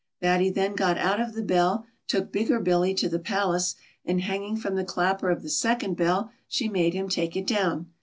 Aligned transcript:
Batty 0.19 0.49
then 0.49 0.73
got 0.73 0.97
out 0.97 1.19
of 1.19 1.35
the 1.35 1.43
bell, 1.43 1.85
took 2.07 2.31
Bigger 2.31 2.59
Billy 2.59 2.95
to 2.95 3.07
the 3.07 3.19
palace, 3.19 3.75
and 4.03 4.21
hanging 4.21 4.57
from 4.57 4.73
the 4.73 4.83
clapper 4.83 5.29
of 5.29 5.43
the 5.43 5.49
second 5.51 5.95
bell, 5.95 6.31
she 6.47 6.67
made 6.67 6.95
him 6.95 7.07
take 7.07 7.35
it 7.35 7.45
down. 7.45 7.85